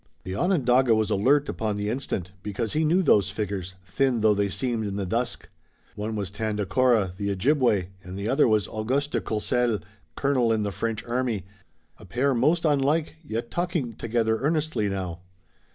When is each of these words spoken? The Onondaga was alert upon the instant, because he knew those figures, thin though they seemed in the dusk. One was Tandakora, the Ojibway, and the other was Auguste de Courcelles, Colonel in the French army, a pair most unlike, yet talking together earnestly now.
The 0.23 0.33
Onondaga 0.33 0.95
was 0.95 1.11
alert 1.11 1.47
upon 1.47 1.75
the 1.75 1.87
instant, 1.87 2.31
because 2.41 2.73
he 2.73 2.83
knew 2.83 3.03
those 3.03 3.29
figures, 3.29 3.75
thin 3.85 4.21
though 4.21 4.33
they 4.33 4.49
seemed 4.49 4.83
in 4.83 4.95
the 4.95 5.05
dusk. 5.05 5.47
One 5.95 6.15
was 6.15 6.31
Tandakora, 6.31 7.15
the 7.17 7.29
Ojibway, 7.29 7.89
and 8.03 8.17
the 8.17 8.27
other 8.27 8.47
was 8.47 8.67
Auguste 8.67 9.11
de 9.11 9.21
Courcelles, 9.21 9.81
Colonel 10.15 10.51
in 10.51 10.63
the 10.63 10.71
French 10.71 11.05
army, 11.05 11.45
a 11.99 12.05
pair 12.05 12.33
most 12.33 12.65
unlike, 12.65 13.17
yet 13.23 13.51
talking 13.51 13.93
together 13.93 14.39
earnestly 14.39 14.89
now. 14.89 15.19